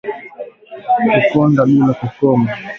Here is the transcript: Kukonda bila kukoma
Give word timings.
Kukonda 1.09 1.61
bila 1.69 1.91
kukoma 1.99 2.49